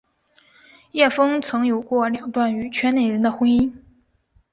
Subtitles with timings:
[0.93, 3.71] 叶枫曾有过两段与圈内人的婚姻。